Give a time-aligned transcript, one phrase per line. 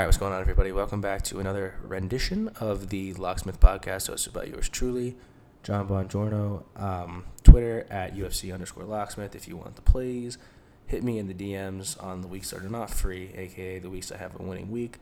[0.00, 0.70] All right, what's going on, everybody?
[0.70, 5.16] Welcome back to another rendition of the Locksmith Podcast, hosted by yours truly,
[5.64, 6.62] John Bongiorno.
[6.80, 9.34] Um, Twitter at UFC underscore Locksmith.
[9.34, 10.38] If you want the plays,
[10.86, 14.12] hit me in the DMs on the weeks that are not free, aka the weeks
[14.12, 14.98] I have a winning week,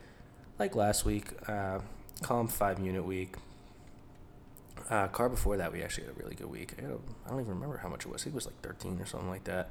[0.58, 1.26] like last week.
[1.46, 1.80] Uh,
[2.22, 3.34] calm five unit week.
[4.88, 6.72] Uh, car before that, we actually had a really good week.
[6.78, 8.22] I don't, I don't even remember how much it was.
[8.22, 9.68] I think it was like 13 or something like that.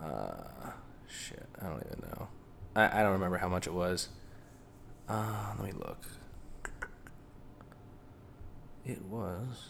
[0.00, 0.70] Uh,
[1.08, 2.28] shit, I don't even know.
[2.74, 4.08] I, I don't remember how much it was.
[5.08, 6.06] Uh, let me look.
[8.86, 9.68] It was.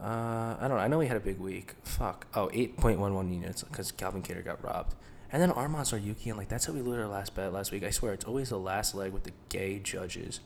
[0.00, 0.76] Uh, I don't know.
[0.76, 1.74] I know we had a big week.
[1.82, 2.26] Fuck.
[2.34, 4.94] Oh, 8.11 units because Calvin Kattar got robbed.
[5.32, 7.82] And then Arman Tsarukyan, and like that's how we lose our last bet last week.
[7.82, 10.40] I swear, it's always the last leg with the gay judges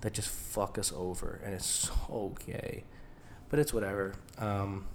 [0.00, 2.84] that just fuck us over, and it's so gay.
[3.48, 4.14] But it's whatever.
[4.38, 4.86] Um,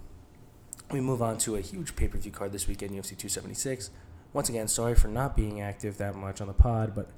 [0.90, 3.90] we move on to a huge pay per view card this weekend, UFC 276.
[4.32, 7.08] Once again, sorry for not being active that much on the pod, but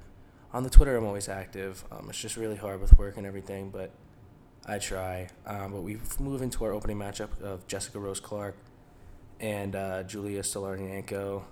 [0.53, 1.83] on the Twitter, I'm always active.
[1.91, 3.91] Um, it's just really hard with work and everything, but
[4.65, 5.29] I try.
[5.45, 8.55] Um, but we move into our opening matchup of Jessica Rose Clark
[9.39, 11.43] and uh, Julia Stoliarenko.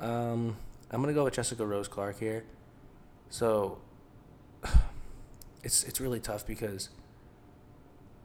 [0.00, 0.56] Um,
[0.90, 2.44] I'm gonna go with Jessica Rose Clark here.
[3.28, 3.78] So
[5.62, 6.90] it's it's really tough because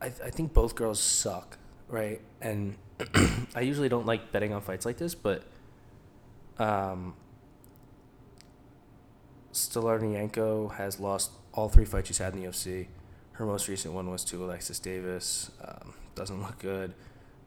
[0.02, 2.22] I I think both girls suck, right?
[2.42, 2.78] And
[3.56, 5.44] I usually don't like betting on fights like this, but
[6.60, 7.14] um,
[9.54, 12.88] Stoliarenko has lost all three fights she's had in the UFC.
[13.34, 15.52] Her most recent one was to Alexis Davis.
[15.64, 16.94] Um, doesn't look good.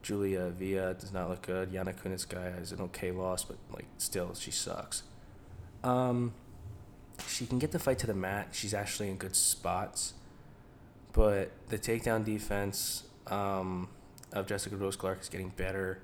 [0.03, 1.73] Julia Avila does not look good.
[1.73, 5.05] Yana Kunitskaya has an okay loss, but like still she sucks.
[5.85, 6.33] Um,
[7.29, 8.49] she can get the fight to the mat.
[8.53, 10.15] She's actually in good spots,
[11.13, 13.89] but the takedown defense um,
[14.33, 16.01] of Jessica Rose Clark is getting better.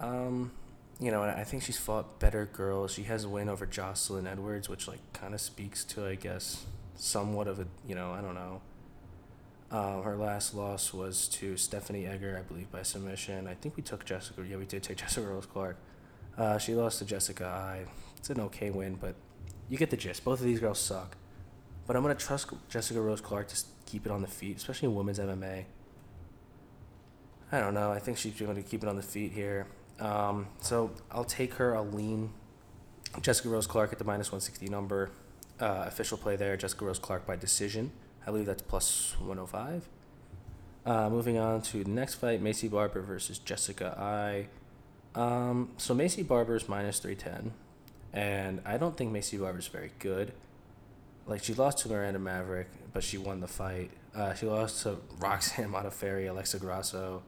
[0.00, 0.52] Um,
[1.00, 2.92] you know, I think she's fought better girls.
[2.92, 6.64] She has a win over Jocelyn Edwards, which like kind of speaks to, I guess,
[6.96, 8.60] somewhat of a, you know, I don't know.
[9.70, 13.46] Um, her last loss was to Stephanie Egger, I believe, by submission.
[13.46, 14.42] I think we took Jessica.
[14.44, 15.76] Yeah, we did take Jessica Rose Clark.
[16.36, 17.84] Uh, she lost to Jessica Eye.
[18.16, 19.14] It's an okay win, but
[19.68, 20.24] you get the gist.
[20.24, 21.16] Both of these girls suck.
[21.86, 24.94] But I'm gonna trust Jessica Rose Clark to keep it on the feet, especially in
[24.94, 25.64] women's MMA.
[27.50, 27.90] I don't know.
[27.90, 29.66] I think she's going to keep it on the feet here.
[30.00, 31.76] Um, so I'll take her.
[31.76, 32.30] I'll lean
[33.20, 35.10] Jessica Rose Clark at the minus 160 number.
[35.60, 37.90] Uh, official play there, Jessica Rose Clark by decision.
[38.22, 39.88] I believe that's plus 105.
[40.86, 44.48] Uh, moving on to the next fight, Maycee Barber versus Jessica Eye.
[45.14, 47.52] Um, so Maycee Barber is minus 310,
[48.12, 50.32] and I don't think Maycee Barber is very good.
[51.26, 53.90] Like, she lost to Miranda Maverick, but she won the fight.
[54.14, 57.22] Uh, she lost to Roxanne Modafferi, Alexa Grasso.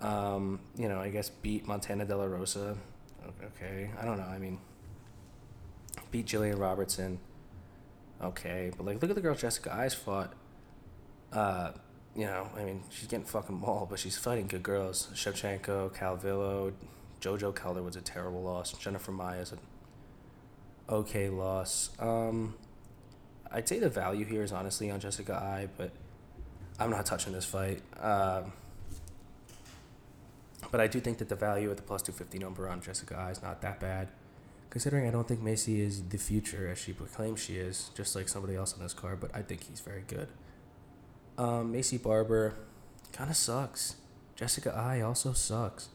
[0.00, 2.76] Um, you know, I guess beat Montana De La Rosa.
[3.44, 4.24] Okay, I don't know.
[4.24, 4.58] I mean,
[6.10, 7.18] beat Jillian Robertson.
[8.22, 10.32] Okay, but like, look at the girl Jessica Eye's fought.
[11.32, 11.72] Uh,
[12.14, 15.08] you know, I mean, she's getting fucking mauled, but she's fighting good girls.
[15.14, 16.72] Shevchenko, Calvillo,
[17.20, 18.72] JoJo Calder was a terrible loss.
[18.72, 19.58] Jennifer Maia's an
[20.88, 21.90] okay loss.
[21.98, 22.54] Um,
[23.50, 25.90] I'd say the value here is honestly on Jessica Eye, but
[26.78, 27.82] I'm not touching this fight.
[28.00, 28.52] Um,
[30.70, 33.30] but I do think that the value at the plus 250 number on Jessica Eye
[33.30, 34.08] is not that bad.
[34.70, 38.28] Considering I don't think Maycee is the future as she proclaims she is, just like
[38.28, 40.28] somebody else on this card, but I think he's very good.
[41.36, 42.54] Um, Maycee Barber
[43.12, 43.96] kind of sucks.
[44.36, 45.88] Jessica Eye also sucks.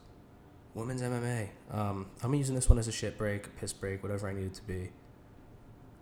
[0.73, 1.49] Women's MMA.
[1.71, 4.53] Um, I'm using this one as a shit break, piss break, whatever I need it
[4.55, 4.89] to be.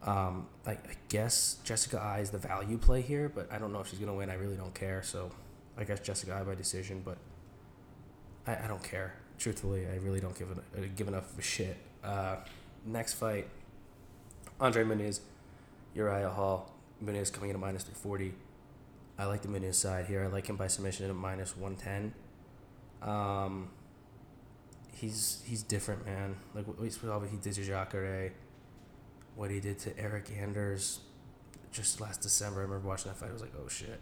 [0.01, 3.79] Um, I, I guess Jessica Eye is the value play here, but I don't know
[3.81, 4.29] if she's gonna win.
[4.29, 5.03] I really don't care.
[5.03, 5.31] So
[5.77, 7.17] I guess Jessica Eye by decision, but
[8.45, 9.15] I, I don't care.
[9.37, 11.77] Truthfully, I really don't give a, give enough of a shit.
[12.03, 12.37] Uh,
[12.85, 13.47] next fight,
[14.59, 15.19] Andre Muniz,
[15.93, 16.71] Uriah Hall.
[17.03, 18.33] Muniz coming in at minus 340.
[19.17, 20.23] I like the Muniz side here.
[20.23, 22.13] I like him by submission at minus 110.
[23.01, 23.69] Um,
[24.95, 26.35] he's he's different, man.
[26.53, 28.31] Like what he did to Jacare,
[29.35, 30.99] what he did to Eryk Anders,
[31.71, 32.59] just last December.
[32.61, 33.29] I remember watching that fight.
[33.29, 33.99] I was like, oh shit.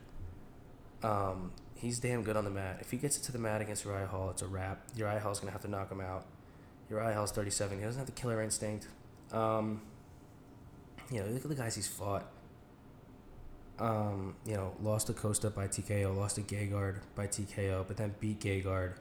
[1.03, 2.77] Um, he's damn good on the mat.
[2.81, 4.83] If he gets it to the mat against Uriah Hall, it's a wrap.
[4.95, 6.25] Uriah Hall's gonna have to knock him out.
[6.89, 7.80] Uriah Hall's 37.
[7.80, 8.88] He doesn't have the killer instinct.
[9.31, 9.81] Um,
[11.09, 12.30] you know, look at the guys he's fought.
[13.80, 18.13] Um, you know, lost to Costa by TKO, lost to Gegard by TKO, but then
[18.19, 18.95] beat Gegard.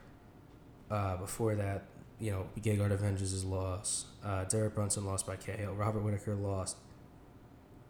[0.89, 1.83] Uh, before that,
[2.19, 4.05] you know, Gegard avenges his loss.
[4.25, 5.73] Uh, Derek Brunson lost by KO.
[5.77, 6.77] Robert Whitaker lost.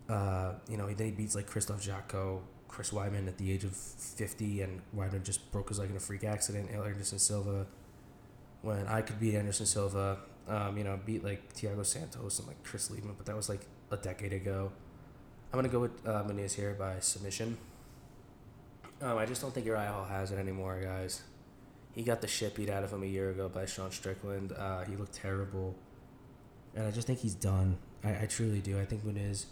[0.10, 2.42] Uh, you know, then he beats like Krzysztof Jotko,
[2.72, 6.00] Chris Weidman at the age of 50, and Weidman just broke his leg in a
[6.00, 6.72] freak accident.
[6.72, 7.68] Anderson Silva,
[8.62, 12.62] when I could beat Anderson Silva, Um, you know, beat like Thiago Santos and like
[12.64, 14.72] Chris Leben, but that was like a decade ago.
[15.54, 17.58] I'm gonna go with uh, Muniz here by submission.
[19.02, 21.22] Um, I just don't think Uriah has it anymore, guys.
[21.94, 24.54] He got the shit beat out of him a year ago by Sean Strickland.
[24.54, 25.76] Uh, he looked terrible,
[26.76, 27.78] and I just think he's done.
[28.04, 28.80] I, I truly do.
[28.80, 29.46] I think Muniz.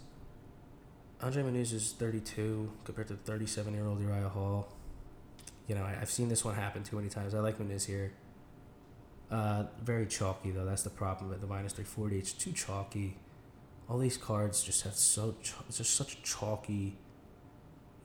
[1.22, 4.70] Andre Muniz is 32 compared to 37 year old Uriah Hall.
[5.68, 7.36] You know, I, have seen this one happen too many times.
[7.36, 8.14] I like Muniz here.
[9.30, 10.66] Uh, very chalky though.
[10.66, 12.18] That's the problem with the minus 340.
[12.18, 13.18] It's too chalky.
[13.90, 16.96] All these cards just have so ch- it's just such chalky,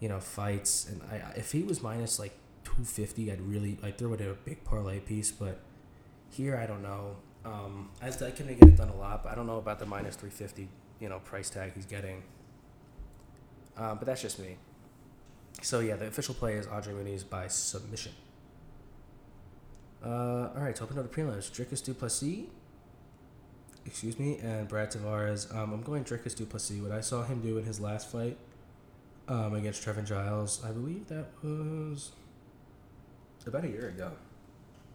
[0.01, 0.89] you know, fights.
[0.89, 2.33] And I if he was minus like
[2.65, 5.31] 250, I'd really I'd throw it in a big parlay piece.
[5.31, 5.61] But
[6.31, 7.17] here, I don't know.
[7.45, 9.87] Um, I, I can get it done a lot, but I don't know about the
[9.87, 10.69] minus 350,
[10.99, 12.23] you know, price tag he's getting.
[13.77, 14.57] Uh, but that's just me.
[15.63, 18.13] So yeah, the official play is Andre Muniz by submission.
[20.05, 22.45] Uh, all right, to open up the prelims, Dricus Du Plessis,
[23.87, 25.55] excuse me, and Brad Tavares.
[25.55, 26.81] Um, I'm going Dricus Du Plessis.
[26.81, 28.37] What I saw him do in his last fight
[29.29, 32.13] um, against Trevin Giles, I believe that was
[33.47, 34.13] about a year ago.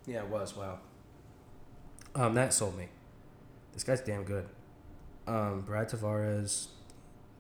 [0.05, 0.55] Yeah, it was.
[0.55, 0.79] Wow.
[2.15, 2.87] Um, that sold me.
[3.73, 4.47] This guy's damn good.
[5.27, 6.67] Um, Brad Tavares,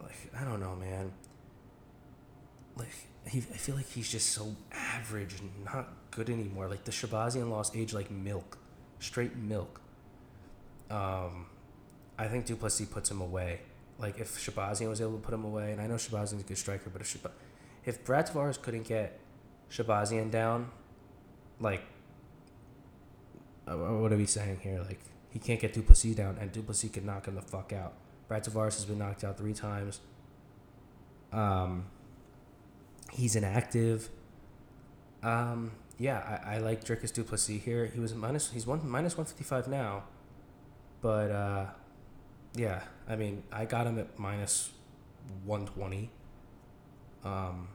[0.01, 1.11] like I don't know, man.
[2.79, 2.89] Like
[3.27, 6.67] he, I feel like he's just so average and not good anymore.
[6.67, 8.57] Like the Shahbazyan lost age like milk,
[8.99, 9.81] straight milk.
[10.89, 11.45] Um,
[12.17, 13.61] I think Du Plessis puts him away.
[13.99, 16.57] Like if Shahbazyan was able to put him away, and I know Shahbazyan's a good
[16.57, 17.31] striker, but if Shab-
[17.85, 19.19] if Brad Tavares couldn't get
[19.69, 20.71] Shahbazyan down,
[21.59, 21.83] like
[23.67, 24.79] uh, what are we saying here?
[24.79, 24.99] Like
[25.29, 27.93] he can't get Du Plessis down, and Du Plessis could knock him the fuck out.
[28.27, 29.99] Brad Tavares has been knocked out three times.
[31.31, 31.85] Um,
[33.19, 34.09] he's inactive.
[35.21, 37.85] Um, yeah, I, I like Dricus Du Plessis here.
[37.85, 38.51] He was minus.
[38.51, 40.03] He's one minus one fifty five now,
[41.01, 41.65] but uh,
[42.55, 44.71] yeah, I mean, I got him at minus
[45.43, 46.09] one twenty.
[47.23, 47.67] Um,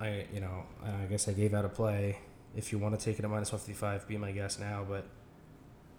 [0.00, 2.18] I you know I guess I gave out a play.
[2.54, 4.84] If you want to take it at minus one fifty five, be my guest now.
[4.86, 5.06] But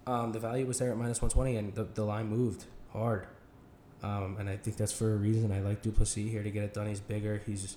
[0.06, 3.26] um, the value was there at minus one twenty, and the the line moved hard.
[4.02, 5.52] Um, and I think that's for a reason.
[5.52, 6.88] I like Du Plessis here to get it done.
[6.88, 7.42] He's bigger.
[7.46, 7.76] He's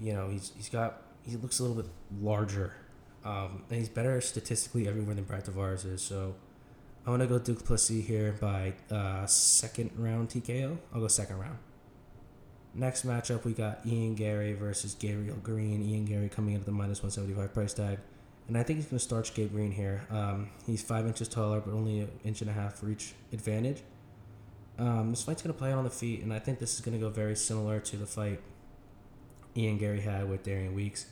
[0.00, 2.74] you know he's he's got he looks a little bit larger,
[3.24, 6.02] um, and he's better statistically everywhere than Brad Tavares is.
[6.02, 6.34] So
[7.06, 10.78] I'm gonna go Du Plessis here by uh, second round TKO.
[10.94, 11.58] I'll go second round.
[12.72, 15.82] Next matchup, we got Ian Garry versus Gabriel Green.
[15.82, 17.98] Ian Garry coming in at the minus 175 price tag.
[18.46, 20.06] And I think he's going to starch Gabe Green here.
[20.10, 23.82] Um, he's five inches taller, but only an inch and a half reach advantage.
[24.78, 26.98] Um, this fight's going to play on the feet, and I think this is going
[26.98, 28.40] to go very similar to the fight
[29.56, 31.06] Ian Garry had with Darian Weeks.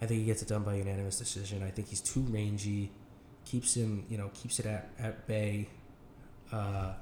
[0.00, 1.62] I think he gets it done by unanimous decision.
[1.62, 2.90] I think he's too rangy,
[3.44, 5.68] keeps him, you know, keeps it at, at bay.
[6.52, 6.92] Uh,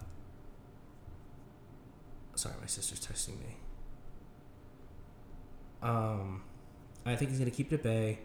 [2.35, 3.57] sorry, my sister's texting me.
[5.83, 6.43] Um,
[7.05, 8.21] I think he's gonna keep it at bay,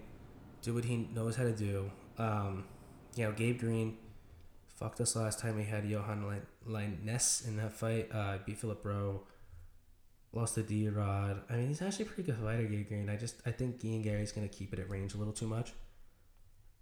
[0.61, 1.91] do what he knows how to do.
[2.17, 2.65] Um,
[3.15, 3.97] you know, Gabe Green
[4.75, 8.09] fucked us last time we had Yohan Lainesse in that fight.
[8.13, 9.23] Uh, beat Philip Rowe
[10.33, 11.41] lost to D Rod.
[11.49, 13.09] I mean, he's actually a pretty good fighter, Gabe Green.
[13.09, 15.73] I just I think Ian Garry's gonna keep it at range a little too much.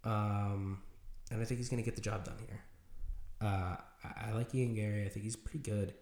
[0.04, 0.82] Um,
[1.30, 2.60] and I think he's gonna get the job done here.
[3.40, 5.04] Uh, I, I like Ian Garry.
[5.04, 5.94] I think he's pretty good.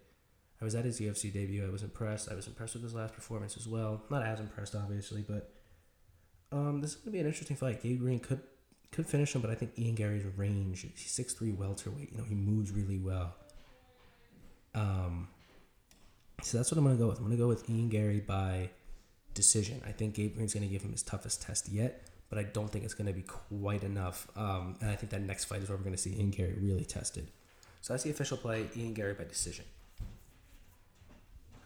[0.60, 1.66] I was at his UFC debut.
[1.66, 2.30] I was impressed.
[2.30, 4.02] I was impressed with his last performance as well.
[4.10, 5.52] Not as impressed, obviously, but
[6.50, 7.82] um, this is gonna be an interesting fight.
[7.82, 8.40] Gabe Green could
[8.92, 10.86] could finish him, but I think Ian Garry's range.
[10.96, 12.12] He's six three welterweight.
[12.12, 13.34] You know, he moves really well.
[14.74, 15.28] Um,
[16.42, 17.18] so that's what I'm going to go with.
[17.18, 18.70] I'm going to go with Ian Garry by
[19.34, 19.82] decision.
[19.86, 22.70] I think Gabe Green's going to give him his toughest test yet, but I don't
[22.70, 24.28] think it's going to be quite enough.
[24.36, 26.56] Um, and I think that next fight is where we're going to see Ian Garry
[26.60, 27.28] really tested.
[27.80, 29.64] So that's the official play, Ian Garry by decision.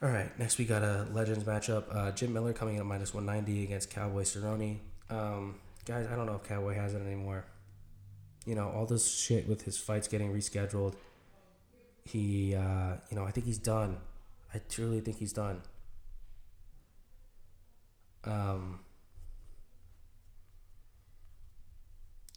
[0.02, 1.84] All right, next we got a Legends matchup.
[1.94, 4.78] Uh, Jim Miller coming in at minus 190 against Cowboy Cerrone.
[5.10, 7.44] Um, guys, I don't know if Cowboy has it anymore.
[8.46, 10.94] You know, all this shit with his fights getting rescheduled.
[12.04, 13.98] He, uh, you know, I think he's done.
[14.54, 15.62] I truly think he's done.
[18.24, 18.80] Um,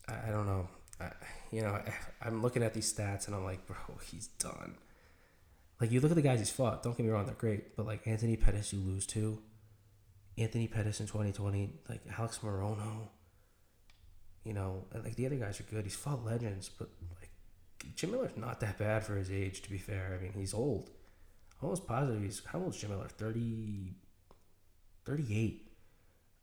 [0.07, 0.67] I, I don't know.
[1.01, 1.09] I,
[1.51, 3.77] you know, I, I'm looking at these stats and I'm like, bro,
[4.11, 4.75] he's done.
[5.81, 6.83] Like you look at the guys he's fought.
[6.83, 7.75] Don't get me wrong, they're great.
[7.75, 9.39] But like Anthony Pettis, you lose to.
[10.37, 13.09] Anthony Pettis in 2020, like Alex Morono.
[14.43, 15.83] You know, like the other guys are good.
[15.83, 16.89] He's fought legends, but
[17.19, 17.29] like
[17.95, 19.61] Jim Miller's not that bad for his age.
[19.61, 20.89] To be fair, I mean he's old
[21.63, 23.07] almost positive he's how old is Jim Miller?
[23.07, 23.95] 30,
[25.05, 25.71] 38.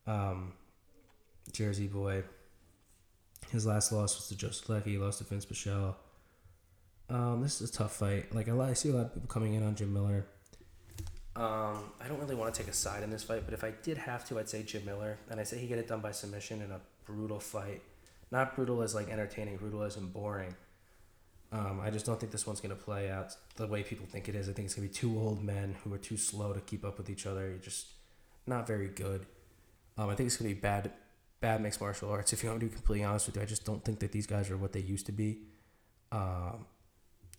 [0.07, 0.53] Um,
[1.53, 2.25] Jersey boy.
[3.51, 4.87] His last loss was to Joe Solecki.
[4.87, 5.95] He lost to Vince Pichel.
[7.09, 8.35] Um, this is a tough fight.
[8.35, 10.27] Like a lot, I see a lot of people coming in on Jim Miller.
[11.35, 13.73] Um, I don't really want to take a side in this fight, but if I
[13.83, 16.13] did have to, I'd say Jim Miller, and I say he get it done by
[16.13, 17.83] submission in a brutal fight.
[18.31, 20.55] Not brutal as like entertaining, brutal as in boring.
[21.53, 24.35] Um, I just don't think this one's gonna play out the way people think it
[24.35, 24.49] is.
[24.49, 26.97] I think it's gonna be two old men who are too slow to keep up
[26.97, 27.49] with each other.
[27.49, 27.89] You're just
[28.47, 29.27] not very good.
[29.99, 30.93] Um, I think it's gonna be bad,
[31.41, 32.33] bad mixed martial arts.
[32.33, 34.27] If you want to be completely honest with you, I just don't think that these
[34.27, 35.39] guys are what they used to be.
[36.13, 36.67] Um,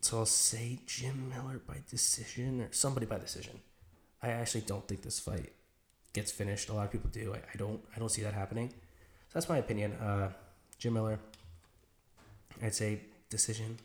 [0.01, 3.59] so I'll say Jim Miller by decision or somebody by decision.
[4.21, 5.51] I actually don't think this fight
[6.13, 6.69] gets finished.
[6.69, 7.33] A lot of people do.
[7.33, 7.81] I, I don't.
[7.95, 8.69] I don't see that happening.
[8.69, 9.93] So that's my opinion.
[9.93, 10.31] Uh,
[10.77, 11.19] Jim Miller.
[12.61, 13.77] I'd say decision.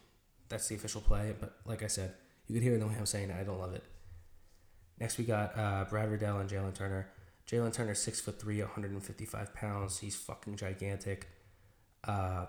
[0.49, 1.35] That's the official play.
[1.39, 2.15] But like I said,
[2.47, 3.37] you could hear the way I'm saying it.
[3.39, 3.85] I don't love it.
[4.99, 7.09] Next we got uh, Brad Riddell and Jalen Turner.
[7.47, 9.99] Jalen Turner, six foot three, 155 pounds.
[9.99, 11.29] He's fucking gigantic.
[12.07, 12.47] Uh,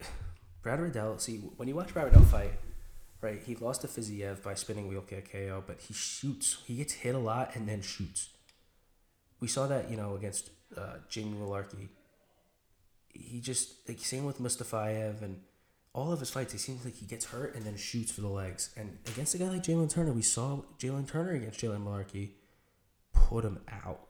[0.62, 1.18] Brad Riddell.
[1.18, 2.52] See, when you watch Brad Riddell fight,
[3.20, 6.58] right, he lost to Fiziev by spinning wheel kick KO, but he shoots.
[6.66, 8.30] He gets hit a lot and then shoots.
[9.40, 11.88] We saw that, you know, against uh, Mullarkey.
[13.08, 15.40] He just like same with Mustafayev and
[15.94, 16.52] all of his fights.
[16.52, 18.70] He seems like he gets hurt and then shoots for the legs.
[18.76, 22.30] And against a guy like Jalen Turner, we saw Jalen Turner against Jalen Mullarkey
[23.12, 24.00] put him out.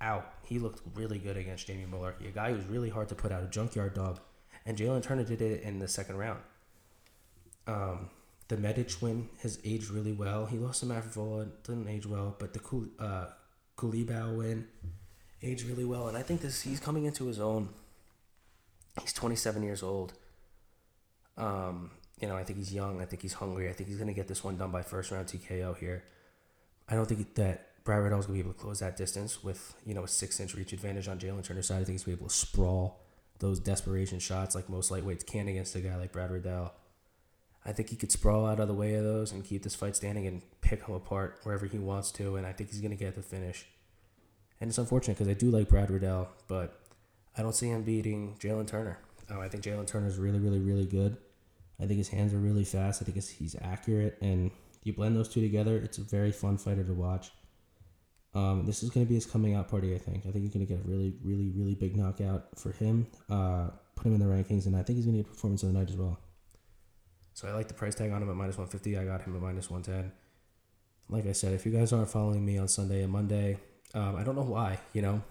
[0.00, 0.32] Out.
[0.44, 3.42] He looked really good against Jamie Mullarkey, a guy who's really hard to put out,
[3.42, 4.20] a junkyard dog.
[4.66, 6.40] And Jalen Turner did it in the second round.
[7.66, 8.10] Um,
[8.48, 10.46] the Medich win has aged really well.
[10.46, 13.26] He lost to Matt Frevola, didn't age well, but the Kul- uh,
[13.76, 14.66] Culibao win
[15.42, 16.08] aged really well.
[16.08, 17.68] And I think this he's coming into his own.
[19.00, 20.14] He's 27 years old.
[21.38, 21.90] Um,
[22.20, 23.00] you know, I think he's young.
[23.00, 23.70] I think he's hungry.
[23.70, 26.04] I think he's going to get this one done by first round TKO here.
[26.88, 29.42] I don't think that Brad Riddell is going to be able to close that distance
[29.42, 31.76] with, you know, a six inch reach advantage on Jalen Turner's side.
[31.76, 33.00] I think he's going to be able to sprawl
[33.38, 36.74] those desperation shots like most lightweights can against a guy like Brad Riddell.
[37.64, 39.94] I think he could sprawl out of the way of those and keep this fight
[39.94, 42.36] standing and pick him apart wherever he wants to.
[42.36, 43.66] And I think he's going to get the finish.
[44.60, 46.80] And it's unfortunate because I do like Brad Riddell, but
[47.36, 48.98] I don't see him beating Jalen Turner.
[49.30, 51.16] Oh, I think Jalen Turner is really, really, really good.
[51.80, 53.02] I think his hands are really fast.
[53.02, 54.50] I think he's accurate, and
[54.82, 57.30] you blend those two together, it's a very fun fighter to watch.
[58.34, 59.94] Um, this is going to be his coming out party.
[59.94, 60.26] I think.
[60.26, 63.06] I think he's going to get a really, really, really big knockout for him.
[63.30, 65.62] Uh, put him in the rankings, and I think he's going to get a performance
[65.62, 66.18] of the night as well.
[67.32, 68.98] So I like the price tag on him at minus one fifty.
[68.98, 70.12] I got him at minus one ten.
[71.08, 73.58] Like I said, if you guys aren't following me on Sunday and Monday,
[73.94, 74.78] um, I don't know why.
[74.92, 75.22] You know,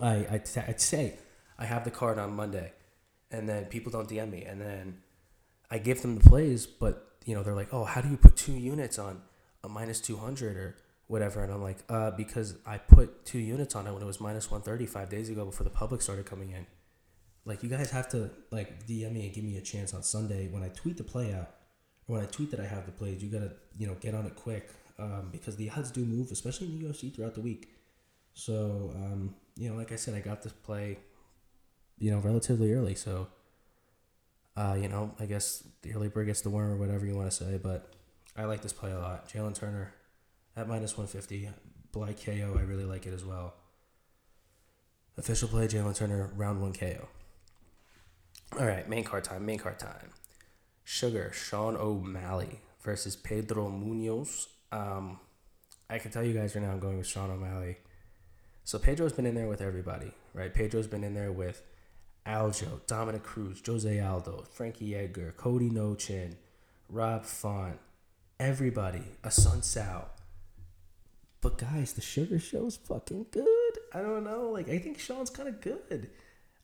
[0.00, 1.18] I I t- I'd say
[1.58, 2.72] I have the card on Monday,
[3.30, 4.98] and then people don't DM me, and then
[5.70, 8.36] I give them the plays, but you know they're like, oh, how do you put
[8.36, 9.22] two units on
[9.62, 11.42] a minus two hundred or whatever?
[11.42, 14.50] And I'm like, uh, because I put two units on it when it was minus
[14.50, 16.66] one thirty five days ago before the public started coming in.
[17.44, 20.48] Like you guys have to like DM me and give me a chance on Sunday
[20.48, 21.50] when I tweet the play out,
[22.06, 23.22] or when I tweet that I have the plays.
[23.22, 26.68] You gotta you know get on it quick um, because the odds do move, especially
[26.68, 27.68] in the UFC throughout the week.
[28.32, 30.98] So um, you know, like I said, I got this play,
[31.98, 33.28] you know, relatively early, so
[34.58, 37.30] uh, you know, I guess the early bird gets the worm or whatever you want
[37.30, 37.92] to say, but
[38.36, 39.28] I like this play a lot.
[39.28, 39.94] Jalen Turner
[40.56, 41.48] at minus 150.
[41.92, 43.54] Bly KO, I really like it as well.
[45.16, 47.06] Official play Jalen Turner, round one KO.
[48.58, 50.10] All right, main card time, main card time.
[50.82, 54.48] Sugar, Sean O'Malley versus Pedro Munhoz.
[54.72, 55.20] Um,
[55.88, 57.76] I can tell you guys right now I'm going with Sean O'Malley.
[58.64, 60.52] So Pedro's been in there with everybody, right?
[60.52, 61.62] Pedro's been in there with
[62.26, 66.36] Aljo, Dominick Cruz, Jose Aldo, Frankie Edgar, Cody No-Chin,
[66.88, 67.78] Rob Font,
[68.38, 70.06] everybody, a Sun Sao.
[71.40, 73.78] But guys, the Sugar Show's fucking good.
[73.94, 74.50] I don't know.
[74.50, 76.10] Like, I think Sean's kind of good.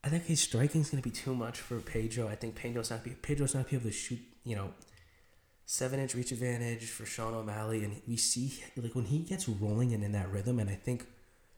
[0.02, 2.28] I think his striking's gonna be too much for Pedro.
[2.28, 4.20] I think Pedro's not be Pedro's not be able to shoot.
[4.44, 4.75] You know,
[5.64, 9.94] seven inch reach advantage for Sean O'Malley, and we see like when he gets rolling
[9.94, 11.06] and in that rhythm, and I think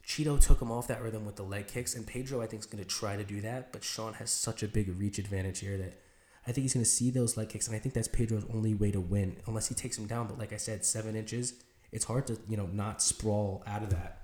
[0.07, 2.67] Chito took him off that rhythm with the leg kicks, and Pedro I think is
[2.67, 5.77] going to try to do that, but Sean has such a big reach advantage here
[5.79, 6.01] that
[6.47, 8.73] I think he's going to see those leg kicks, and I think that's Pedro's only
[8.73, 10.29] way to win, unless he takes him down.
[10.29, 11.55] But like I said, seven inches,
[11.91, 14.23] it's hard to you know not sprawl out of that.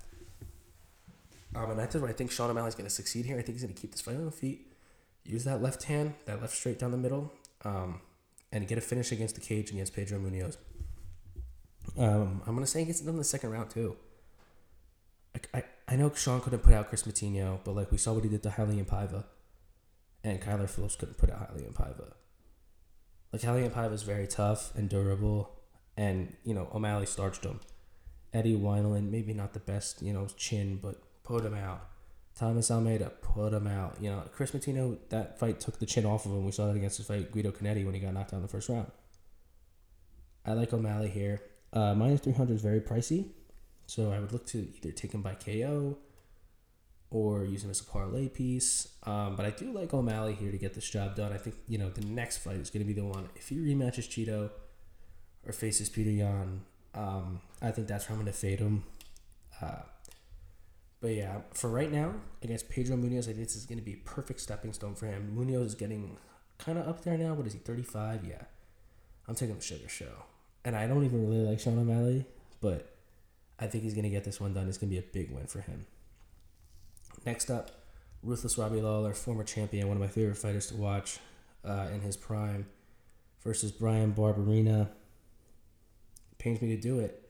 [1.55, 3.37] Um, and that's where I think Sean O'Malley's going to succeed here.
[3.37, 4.73] I think he's going to keep this fight on the feet,
[5.25, 7.31] use that left hand, that left straight down the middle,
[7.65, 7.99] um,
[8.53, 10.57] and get a finish against the cage against Pedro Munhoz.
[11.97, 13.97] Um, I'm going to say he gets it done in the second round too.
[15.53, 18.29] I, I know Sean couldn't put out Chris Moutinho, but like we saw what he
[18.29, 19.25] did to Raulian Paiva,
[20.23, 22.13] and Kyler Phillips couldn't put out Raulian Paiva.
[23.31, 25.59] Like Raulian Paiva is very tough and durable,
[25.97, 27.59] and you know O'Malley starched him.
[28.33, 31.87] Eddie Wineland, maybe not the best, you know, chin, but put him out.
[32.35, 33.97] Thomas Almeida put him out.
[34.01, 36.45] You know, Chris Moutinho, that fight took the chin off of him.
[36.45, 38.47] We saw that against his fight Guido Canetti when he got knocked out in the
[38.47, 38.91] first round.
[40.45, 41.41] I like O'Malley here.
[41.71, 43.29] Uh, minus 300 is very pricey,
[43.85, 45.97] so I would look to either take him by KO
[47.13, 48.87] or use him as a parlay piece.
[49.03, 51.31] Um, but I do like O'Malley here to get this job done.
[51.31, 53.29] I think, you know, the next fight is going to be the one.
[53.35, 54.49] If he rematches Chito
[55.45, 56.61] or faces Petr Yan,
[56.95, 58.83] um, I think that's where I'm going to fade him.
[59.61, 59.83] Uh,
[61.01, 63.93] but yeah, for right now, against Pedro Munhoz, I think this is going to be
[63.93, 65.35] a perfect stepping stone for him.
[65.37, 66.17] Munhoz is getting
[66.57, 67.33] kind of up there now.
[67.33, 68.25] What is he, 35?
[68.25, 68.41] Yeah.
[69.27, 70.23] I'm taking the Sugar Show.
[70.65, 72.25] And I don't even really like Sean O'Malley,
[72.61, 72.92] but
[73.59, 74.67] I think he's going to get this one done.
[74.67, 75.85] It's going to be a big win for him.
[77.25, 77.71] Next up,
[78.21, 81.19] Ruthless Robbie Lawler, former champion, one of my favorite fighters to watch
[81.63, 82.65] uh, in his prime,
[83.43, 84.89] versus Bryan Barberena.
[86.37, 87.29] Pains me to do it,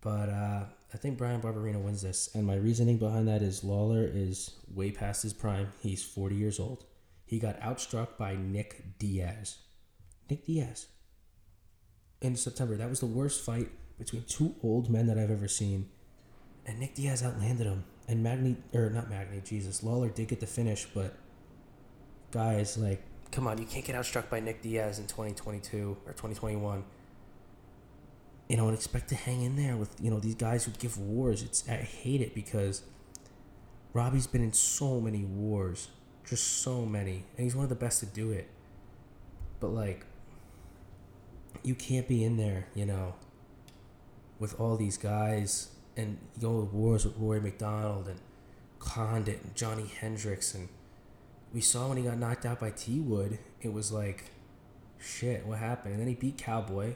[0.00, 0.64] but uh,
[0.94, 2.30] I think Bryan Barberena wins this.
[2.34, 5.72] And my reasoning behind that is Lawler is way past his prime.
[5.82, 6.84] He's 40 years old.
[7.26, 9.58] He got outstruck by Nick Diaz.
[10.30, 10.86] Nick Diaz.
[12.22, 12.76] In September.
[12.76, 13.68] That was the worst fight
[13.98, 15.88] between two old men that I've ever seen.
[16.64, 20.46] And Nick Diaz outlanded him and Magny or not Magny, Jesus, Lawler did get the
[20.46, 21.14] finish, but
[22.30, 26.84] guys, like, come on, you can't get outstruck by Nick Diaz in 2022 or 2021.
[28.48, 30.96] You know, and expect to hang in there with you know these guys who give
[30.98, 31.42] wars.
[31.42, 32.82] It's I hate it because
[33.92, 35.88] Robbie's been in so many wars,
[36.24, 38.48] just so many, and he's one of the best to do it.
[39.58, 40.06] But like,
[41.64, 43.16] you can't be in there, you know,
[44.38, 48.20] with all these guys and go to wars with Rory MacDonald and
[48.78, 50.68] Condit and Johnny Hendricks and
[51.52, 54.24] we saw when he got knocked out by T Wood, it was like,
[54.98, 55.92] shit, what happened?
[55.94, 56.94] And then he beat Cowboy,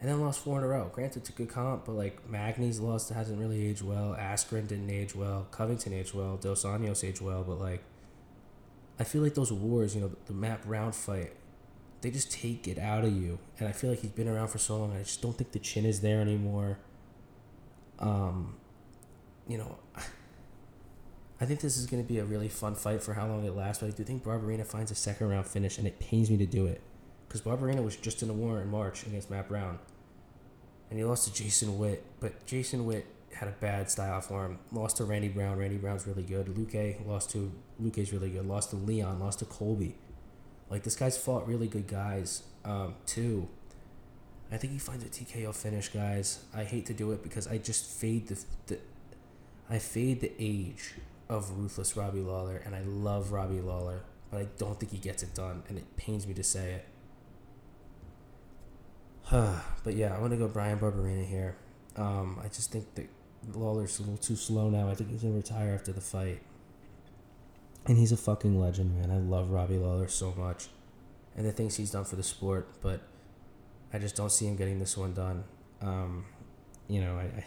[0.00, 0.90] and then lost four in a row.
[0.92, 4.16] Granted, it's a good comp, but like Magny's lost hasn't really aged well.
[4.18, 5.46] Askren didn't age well.
[5.50, 6.36] Covington aged well.
[6.36, 7.82] Dos Anjos aged well, but like,
[8.98, 11.32] I feel like those wars, you know, the Matt Brown fight,
[12.00, 13.38] they just take it out of you.
[13.58, 14.94] And I feel like he's been around for so long.
[14.94, 16.78] I just don't think the chin is there anymore.
[17.98, 18.56] Um,
[19.48, 19.78] you know,
[21.40, 23.54] I think this is going to be a really fun fight for how long it
[23.54, 23.82] lasts.
[23.82, 26.46] But I do think Barberena finds a second round finish, and it pains me to
[26.46, 26.80] do it
[27.28, 29.78] because Barberena was just in a war in March against Matt Brown,
[30.90, 32.04] and he lost to Jason Witt.
[32.18, 34.58] But Jason Witt had a bad style for him.
[34.72, 35.58] Lost to Randy Brown.
[35.58, 36.46] Randy Brown's really good.
[36.46, 38.46] Luque lost to Luque's really good.
[38.46, 39.20] Lost to Leon.
[39.20, 39.94] Lost to Colby.
[40.70, 43.48] Like this guy's fought really good guys um, too.
[44.50, 46.44] I think he finds a TKO finish, guys.
[46.54, 48.78] I hate to do it because I just fade the, the
[49.68, 50.94] I fade the age
[51.28, 54.00] of ruthless Robbie Lawler, and I love Robbie Lawler,
[54.30, 56.86] but I don't think he gets it done, and it pains me to say it.
[59.30, 61.56] but yeah, I want to go Bryan Barberena here.
[61.96, 63.08] Um, I just think that
[63.52, 64.88] Lawler's a little too slow now.
[64.88, 66.40] I think he's gonna retire after the fight.
[67.88, 69.10] And he's a fucking legend, man.
[69.10, 70.68] I love Robbie Lawler so much,
[71.36, 73.00] and the things he's done for the sport, but
[73.92, 75.44] I just don't see him getting this one done.
[75.80, 76.26] Um,
[76.86, 77.44] you know, I, I,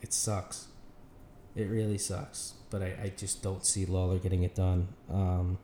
[0.00, 0.68] it sucks.
[1.56, 2.54] It really sucks.
[2.70, 4.88] But I, I just don't see Lawler getting it done.
[5.10, 5.58] Um,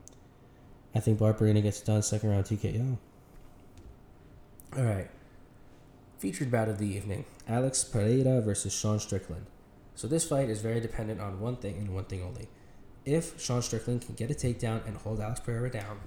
[0.95, 2.99] I think Barberena gets done second round TKO.
[4.77, 5.09] All right.
[6.19, 9.47] Featured bout of the evening Alex Pereira versus Sean Strickland.
[9.95, 12.49] So this fight is very dependent on one thing and one thing only.
[13.05, 16.01] If Sean Strickland can get a takedown and hold Alex Pereira down,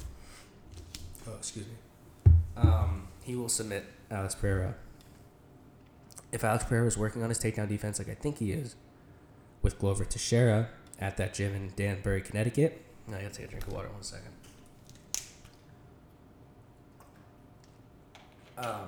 [1.27, 4.75] oh, excuse me, um, he will submit Alex Pereira.
[6.31, 8.75] If Alex Pereira is working on his takedown defense like I think he is,
[9.65, 12.83] with Glover Teixeira at that gym in Danbury, Connecticut.
[13.07, 14.31] I gotta take a drink of water one second.
[18.57, 18.85] Um,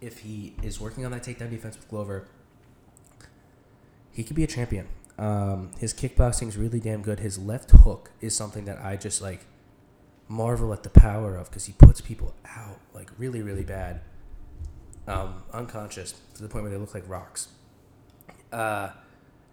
[0.00, 2.28] if he is working on that takedown defense with Glover,
[4.12, 4.86] he could be a champion.
[5.18, 7.20] Um, his kickboxing is really damn good.
[7.20, 9.46] His left hook is something that I just like
[10.28, 14.00] marvel at the power of because he puts people out like really, really bad,
[15.06, 17.48] um, unconscious to the point where they look like rocks.
[18.52, 18.90] Uh,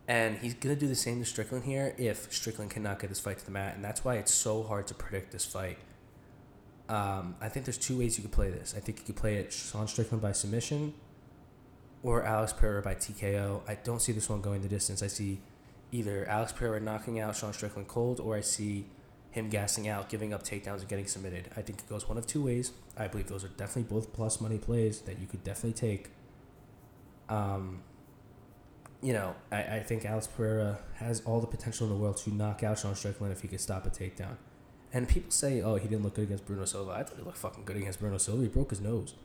[0.08, 3.39] and he's gonna do the same to Strickland here if Strickland cannot get this fight
[3.39, 5.78] to the mat, and that's why it's so hard to predict this fight.
[6.89, 8.73] Um, I think there's two ways you could play this.
[8.76, 10.93] I think you could play it Sean Strickland by submission,
[12.02, 13.62] or Alex Pereira by TKO.
[13.65, 15.02] I don't see this one going the distance.
[15.02, 15.39] I see
[15.93, 18.86] either Alex Pereira knocking out Sean Strickland cold, or I see
[19.32, 21.49] him gassing out, giving up takedowns, and getting submitted.
[21.56, 22.71] I think it goes one of two ways.
[22.97, 26.10] I believe those are definitely both plus money plays that you could definitely take.
[27.29, 27.82] Um,
[29.01, 32.32] you know, I, I think Alex Pereira has all the potential in the world to
[32.34, 34.38] knock out Sean Strickland if he could stop a takedown.
[34.91, 36.91] And people say, oh, he didn't look good against Bruno Silva.
[36.91, 38.43] I thought he looked fucking good against Bruno Silva.
[38.43, 39.15] He broke his nose.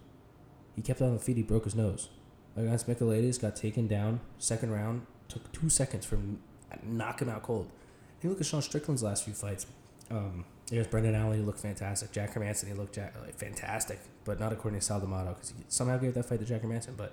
[0.75, 1.37] He kept on the feet.
[1.37, 2.09] He broke his nose.
[2.57, 4.21] Against Michailidis, got taken down.
[4.39, 6.39] Second round, took two seconds from
[6.83, 7.71] knock him out cold.
[8.19, 9.67] If You look at Sean Strickland's last few fights.
[10.11, 12.13] Um, there's Brendan Allen, he looked fantastic.
[12.13, 15.97] Jack Hermansson, he looked like, fantastic, but not according to Sal D'Amato because he somehow
[15.97, 16.97] gave that fight to Jack Hermansson.
[16.97, 17.13] But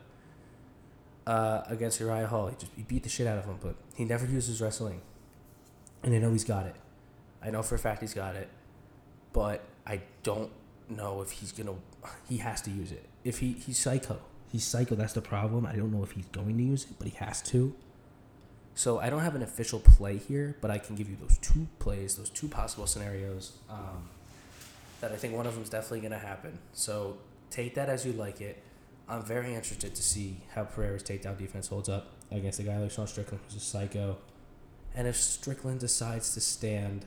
[1.26, 4.04] uh, against Uriah Hall, he just he beat the shit out of him, but he
[4.04, 5.02] never uses wrestling,
[6.04, 6.76] and I know he's got it.
[7.42, 8.50] I know for a fact he's got it,
[9.32, 10.52] but I don't
[10.90, 11.76] know if he's gonna.
[12.28, 13.06] He has to use it.
[13.24, 14.20] If he he's psycho,
[14.52, 14.96] he's psycho.
[14.96, 15.66] That's the problem.
[15.66, 17.76] I don't know if he's going to use it, but he has to.
[18.76, 21.68] So I don't have an official play here, but I can give you those two
[21.80, 23.54] plays, those two possible scenarios.
[23.70, 24.10] Um,
[25.00, 26.60] that I think one of them is definitely going to happen.
[26.74, 27.18] So
[27.50, 28.62] take that as you like it.
[29.08, 32.92] I'm very interested to see how Pereira's takedown defense holds up against a guy like
[32.92, 34.18] Sean Strickland, who's a psycho.
[34.94, 37.06] And if Strickland decides to stand,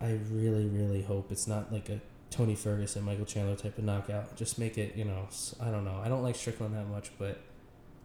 [0.00, 4.34] I really, really hope it's not like a Tony Ferguson, Michael Chandler type of knockout.
[4.36, 5.28] Just make it, you know,
[5.60, 6.00] I don't know.
[6.02, 7.40] I don't like Strickland that much, but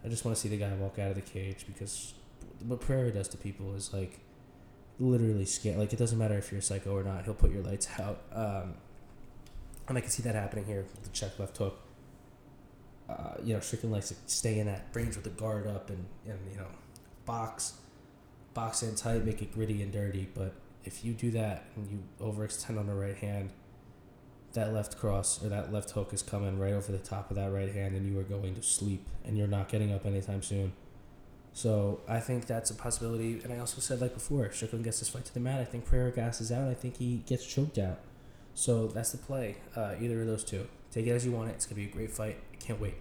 [0.04, 2.14] I just want to see the guy walk out of the cage because
[2.66, 4.20] what Pereira does to people is like
[5.00, 5.78] literally scare.
[5.78, 7.26] Like it doesn't matter if you're a psycho or not.
[7.26, 8.22] He'll put your lights out.
[8.34, 8.76] Um,
[9.88, 11.80] and I can see that happening here with the check left hook.
[13.10, 16.06] Uh, you know, Strickland likes to stay in that range with the guard up and,
[16.26, 16.68] and you know,
[17.26, 17.74] box,
[18.54, 20.30] box in tight, make it gritty and dirty.
[20.34, 20.54] But
[20.86, 23.50] if you do that and you overextend on the right hand,
[24.54, 27.52] that left cross or that left hook is coming right over the top of that
[27.52, 30.74] right hand, and you are going to sleep, and you're not getting up anytime soon.
[31.54, 33.42] So I think that's a possibility.
[33.44, 35.60] And I also said like before, Strickland gets this fight to the mat.
[35.60, 36.70] I think Pereira gasses out.
[36.70, 38.00] I think he gets choked out.
[38.54, 39.58] So that's the play.
[39.76, 40.68] Uh, either of those two.
[40.92, 41.54] Take it as you want it.
[41.54, 42.38] It's gonna be a great fight.
[42.54, 42.96] I can't wait.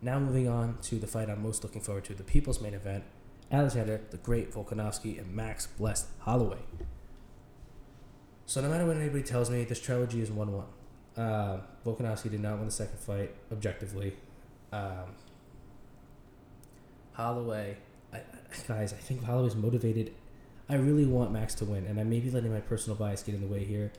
[0.00, 3.04] Now moving on to the fight I'm most looking forward to, the people's main event.
[3.50, 6.58] Alexander, the Great Volkanovski, and Max Blessed Holloway.
[8.46, 10.66] So no matter what anybody tells me, this trilogy is one one.
[11.16, 14.16] Uh, Volkanovski did not win the second fight objectively.
[14.72, 15.14] Um,
[17.12, 17.76] Holloway,
[18.12, 18.20] I,
[18.66, 20.14] guys, I think Holloway's motivated.
[20.68, 23.34] I really want Max to win, and I may be letting my personal bias get
[23.34, 23.92] in the way here.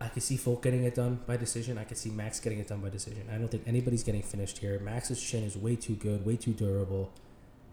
[0.00, 1.78] I could see Volk getting it done by decision.
[1.78, 3.28] I could see Max getting it done by decision.
[3.32, 4.80] I don't think anybody's getting finished here.
[4.80, 7.12] Max's chin is way too good, way too durable,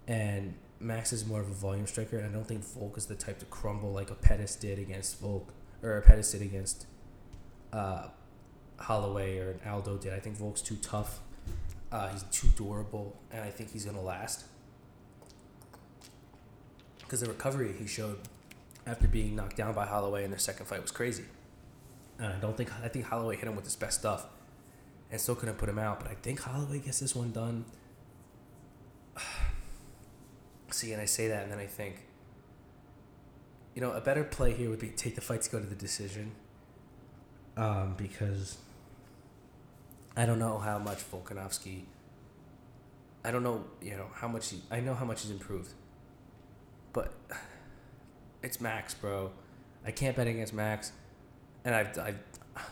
[0.07, 2.17] and Max is more of a volume striker.
[2.17, 5.19] And I don't think Volk is the type to crumble like a Pettis did against
[5.19, 6.85] Volk, or a Pettis did against
[7.73, 8.07] uh,
[8.77, 10.13] Holloway or an Aldo did.
[10.13, 11.19] I think Volk's too tough
[11.91, 14.45] uh, he's too durable, and I think he's gonna last.
[16.99, 18.19] Because the recovery he showed
[18.85, 21.25] after being knocked down by Holloway in their second fight was crazy.
[22.19, 24.27] And I don't think I think Holloway hit him with his best stuff,
[25.11, 25.99] and still couldn't put him out.
[25.99, 27.65] But I think Holloway gets this one done.
[30.71, 32.05] See, and I say that, and then I think,
[33.75, 35.75] you know, a better play here would be take the fight to go to the
[35.75, 36.31] decision.
[37.57, 38.57] Um, because
[40.15, 41.83] I don't know how much Volkanovski.
[43.23, 44.61] I don't know, you know, how much he.
[44.71, 45.73] I know how much he's improved,
[46.93, 47.13] but
[48.43, 49.31] it's Max, bro.
[49.85, 50.91] I can't bet against Max,
[51.65, 52.19] and I've, I've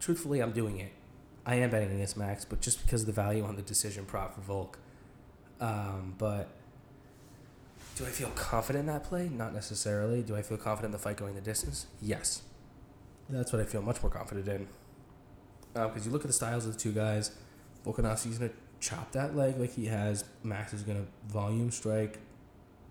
[0.00, 0.92] truthfully, I'm doing it.
[1.44, 4.34] I am betting against Max, but just because of the value on the decision prop
[4.34, 4.78] for Volk.
[5.60, 6.48] Um, but
[7.96, 9.28] do I feel confident in that play?
[9.28, 10.22] Not necessarily.
[10.22, 11.86] Do I feel confident in the fight going the distance?
[12.00, 12.42] Yes.
[13.28, 14.68] That's what I feel much more confident in
[15.84, 17.32] because uh, you look at the styles of the two guys.
[17.84, 20.24] Volkanovski's gonna chop that leg like he has.
[20.42, 22.18] Max is gonna volume strike,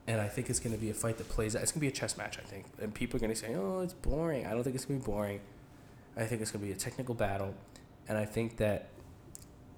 [0.07, 1.55] and I think it's gonna be a fight that plays.
[1.55, 1.63] Out.
[1.63, 2.65] It's gonna be a chess match, I think.
[2.81, 5.41] And people are gonna say, "Oh, it's boring." I don't think it's gonna be boring.
[6.15, 7.55] I think it's gonna be a technical battle,
[8.07, 8.89] and I think that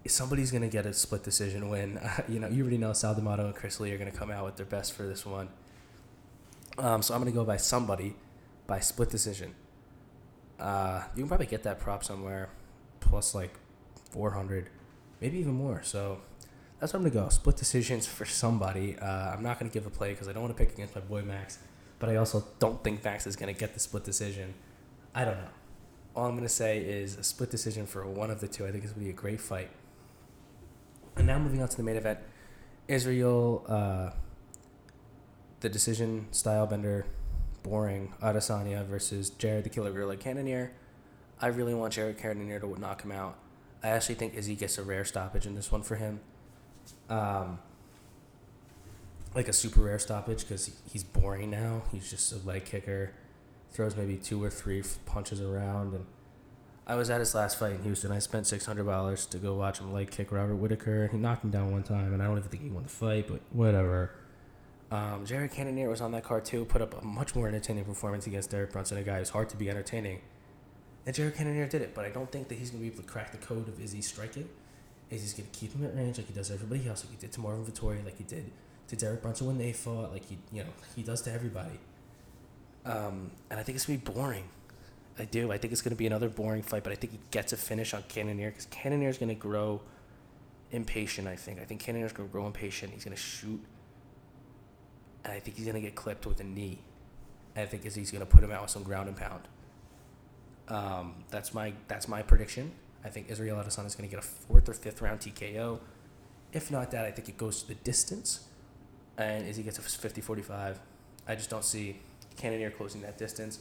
[0.08, 2.00] somebody's gonna get a split decision win.
[2.28, 4.56] You know, you already know Sal D'Amato and Chris Lee are gonna come out with
[4.56, 5.50] their best for this one.
[6.78, 8.16] Um, so I'm gonna go by somebody
[8.68, 9.56] by split decision.
[10.60, 12.50] Uh, you can probably get that prop somewhere
[13.00, 13.54] plus like
[14.12, 14.70] 400,
[15.22, 15.82] maybe even more.
[15.84, 16.22] So
[16.80, 17.30] that's where I'm gonna go.
[17.30, 18.98] Split decisions for somebody.
[19.00, 21.02] Uh, I'm not gonna give a play because I don't want to pick against my
[21.02, 21.60] boy Max,
[22.00, 24.54] but I also don't think Max is gonna get the split decision.
[25.16, 25.50] I don't know.
[26.16, 28.66] All I'm gonna say is a split decision for one of the two.
[28.66, 29.70] I think it's gonna be a great fight.
[31.18, 32.20] And now moving on to the main event,
[32.88, 34.12] Israel, uh,
[35.62, 37.08] the decision style bender,
[37.64, 40.72] boring Adesanya versus Jared the Killer Gorilla Cannonier.
[41.42, 43.38] I really want Jared Cannonier to knock him out.
[43.84, 46.20] I actually think Izzy gets a rare stoppage in this one for him.
[47.10, 47.60] Um,
[49.34, 51.84] like a super rare stoppage because he's boring now.
[51.92, 53.12] He's just a leg kicker,
[53.72, 55.94] throws maybe two or three punches around.
[55.94, 56.06] And
[56.90, 58.14] I was at his last fight in Houston.
[58.14, 61.10] I spent six hundred dollars to go watch him leg kick Robert Whitaker.
[61.12, 63.28] He knocked him down one time, and I don't even think he won the fight,
[63.28, 64.12] but whatever.
[64.90, 66.64] Um, Jared Cannonier was on that card too.
[66.64, 69.58] Put up a much more entertaining performance against Derek Brunson, a guy who's hard to
[69.58, 70.22] be entertaining.
[71.06, 73.04] And Jared Cannonier did it, but I don't think that he's to be able to
[73.04, 74.48] crack the code of Izzy striking.
[75.10, 77.34] is going to keep him at range like he does everybody else, like he did
[77.34, 78.50] to Marvin Vettori, like he did
[78.88, 81.80] to Derek Brunson when they fought, like he you know he does to everybody.
[82.86, 84.46] Um, and I think it's gonna be boring.
[85.20, 85.52] I do.
[85.52, 87.94] I think it's gonna be another boring fight, but I think he gets a finish
[87.94, 89.82] on Cannonier because Cannonier is gonna grow
[90.72, 91.28] impatient.
[91.28, 91.60] I think.
[91.60, 92.94] I think Cannonier's gonna grow impatient.
[92.94, 93.62] He's gonna shoot,
[95.24, 96.80] and I think he's gonna get clipped with a knee.
[97.56, 99.48] And I think he's gonna put him out with some ground and pound.
[100.68, 102.72] Um, that's my that's my prediction.
[103.04, 105.80] I think Israel Adesanya is going to get a fourth or fifth round TKO.
[106.52, 108.48] If not that, I think it goes to the distance.
[109.18, 110.80] And Izzy gets a 50 45.
[111.28, 112.00] I just don't see
[112.36, 113.60] Cannonier closing that distance.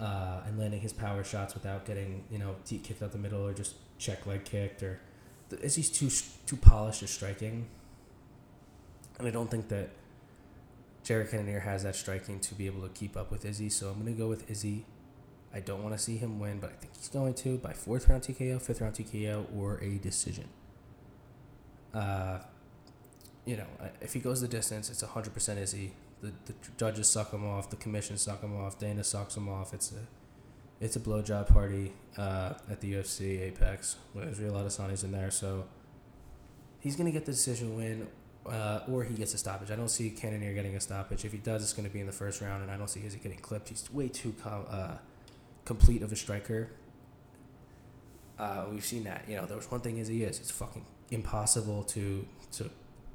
[0.00, 3.46] Uh, and landing his power shots without getting, you know, deep kicked out the middle
[3.46, 4.98] or just check leg kicked or
[5.60, 6.08] Izzy's too
[6.46, 7.66] too polished at striking.
[9.18, 9.90] And I don't think that
[11.04, 13.68] Jared Cannonier has that striking to be able to keep up with Izzy.
[13.68, 14.86] So I'm to go with Izzy.
[15.52, 18.08] I don't want to see him win, but I think he's going to by fourth
[18.08, 20.48] round TKO, fifth round TKO, or a decision.
[21.92, 22.38] Uh,
[23.44, 23.66] you know,
[24.00, 25.92] if he goes the distance, it's 100% Izzy.
[26.22, 27.70] The, the judges suck him off.
[27.70, 28.78] The commission suck him off.
[28.78, 29.72] Dana sucks him off.
[29.72, 30.06] It's a
[30.80, 33.96] it's a blowjob party uh, at the UFC Apex.
[34.14, 35.64] There's a lot of Adesanya's in there, so
[36.80, 38.08] he's gonna get the decision win,
[38.46, 39.70] uh, or he gets a stoppage.
[39.70, 41.24] I don't see Cannonier getting a stoppage.
[41.24, 43.18] If he does, it's gonna be in the first round, and I don't see Izzy
[43.18, 43.68] getting clipped.
[43.68, 44.96] He's way too com- uh,
[45.66, 46.70] complete of a striker.
[48.38, 49.24] Uh, we've seen that.
[49.28, 50.40] You know, there was one thing Izzy is.
[50.40, 52.70] It's fucking impossible to to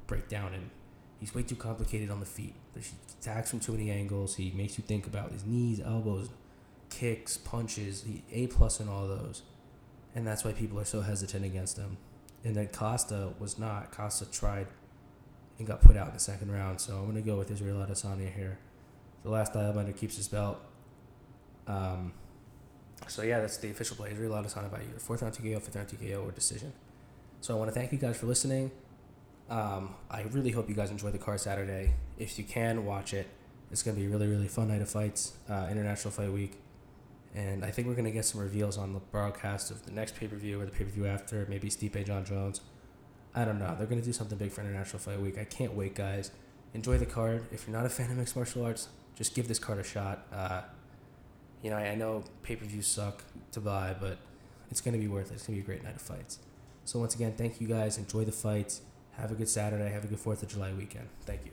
[0.06, 0.70] break down, and
[1.18, 2.54] he's way too complicated on the feet.
[2.78, 4.36] He attacks from too many angles.
[4.36, 6.28] He makes you think about his knees, elbows,
[6.90, 8.04] kicks, punches.
[8.04, 9.42] He a plus in all those,
[10.14, 11.96] and that's why people are so hesitant against him.
[12.44, 13.90] And then Costa was not.
[13.92, 14.68] Costa tried
[15.58, 16.80] and got put out in the second round.
[16.80, 18.58] So I'm gonna go with Israel Adesanya here.
[19.22, 20.58] The last Stylebender keeps his belt.
[21.66, 22.12] Um,
[23.08, 24.12] so yeah, that's the official play.
[24.12, 26.72] Israel Adesanya by either fourth round TKO, fifth round TKO, or decision.
[27.40, 28.70] So I want to thank you guys for listening.
[29.48, 31.94] Um, I really hope you guys enjoy the card Saturday.
[32.18, 33.28] If you can watch it,
[33.70, 35.34] it's gonna be a really really fun night of fights.
[35.48, 36.54] Uh, International Fight Week,
[37.34, 40.26] and I think we're gonna get some reveals on the broadcast of the next pay
[40.26, 41.46] per view or the pay per view after.
[41.48, 42.60] Maybe Stipe Jon Jones.
[43.34, 43.74] I don't know.
[43.76, 45.38] They're gonna do something big for International Fight Week.
[45.38, 46.30] I can't wait, guys.
[46.74, 47.46] Enjoy the card.
[47.52, 50.26] If you're not a fan of mixed martial arts, just give this card a shot.
[50.32, 50.62] Uh,
[51.62, 54.18] you know, I, I know pay per views suck to buy, but
[54.70, 55.34] it's gonna be worth it.
[55.34, 56.40] It's gonna be a great night of fights.
[56.84, 57.96] So once again, thank you guys.
[57.98, 58.80] Enjoy the fights.
[59.18, 59.90] Have a good Saturday.
[59.90, 61.08] Have a good Fourth of July weekend.
[61.24, 61.52] Thank you.